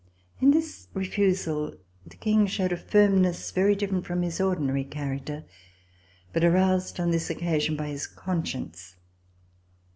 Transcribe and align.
In 0.39 0.49
this 0.49 0.87
refusal 0.95 1.75
the 2.07 2.15
King 2.15 2.47
showed 2.47 2.71
a 2.71 2.75
firmness 2.77 3.51
very 3.51 3.75
different 3.75 4.03
from 4.07 4.23
his 4.23 4.41
ordinary 4.41 4.83
character, 4.83 5.45
but 6.33 6.43
aroused 6.43 6.99
on 6.99 7.11
this 7.11 7.29
occasion 7.29 7.75
by 7.75 7.89
his 7.89 8.07
conscience. 8.07 8.95